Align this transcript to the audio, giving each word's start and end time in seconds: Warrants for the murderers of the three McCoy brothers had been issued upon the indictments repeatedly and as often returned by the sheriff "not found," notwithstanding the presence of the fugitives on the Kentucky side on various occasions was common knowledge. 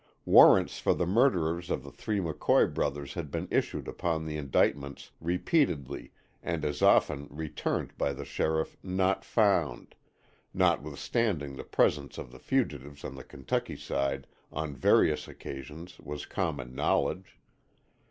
Warrants 0.25 0.79
for 0.79 0.95
the 0.95 1.05
murderers 1.05 1.69
of 1.69 1.83
the 1.83 1.91
three 1.91 2.17
McCoy 2.17 2.73
brothers 2.73 3.13
had 3.13 3.29
been 3.29 3.47
issued 3.51 3.87
upon 3.87 4.25
the 4.25 4.35
indictments 4.35 5.11
repeatedly 5.21 6.11
and 6.41 6.65
as 6.65 6.81
often 6.81 7.27
returned 7.29 7.95
by 7.99 8.11
the 8.11 8.25
sheriff 8.25 8.75
"not 8.81 9.23
found," 9.23 9.93
notwithstanding 10.55 11.55
the 11.55 11.63
presence 11.63 12.17
of 12.17 12.31
the 12.31 12.39
fugitives 12.39 13.03
on 13.03 13.13
the 13.13 13.23
Kentucky 13.23 13.75
side 13.77 14.25
on 14.51 14.75
various 14.75 15.27
occasions 15.27 15.99
was 15.99 16.25
common 16.25 16.73
knowledge. 16.73 17.37